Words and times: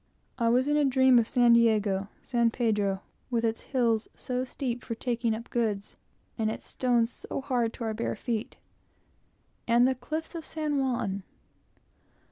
I 0.39 0.49
was 0.49 0.67
in 0.67 0.77
a 0.77 0.83
dream 0.83 1.19
of 1.19 1.27
San 1.27 1.53
Diego, 1.53 2.07
San 2.23 2.49
Pedro 2.49 3.03
with 3.29 3.45
its 3.45 3.61
hills 3.61 4.07
so 4.15 4.43
steep 4.43 4.83
for 4.83 4.95
taking 4.95 5.35
up 5.35 5.51
goods, 5.51 5.95
and 6.39 6.49
its 6.49 6.65
stones 6.69 7.11
so 7.11 7.39
hard 7.39 7.71
to 7.73 7.83
our 7.83 7.93
bare 7.93 8.15
feet 8.15 8.57
and 9.67 9.87
the 9.87 9.93
cliffs 9.93 10.33
of 10.33 10.43
San 10.43 10.79
Juan! 10.79 11.21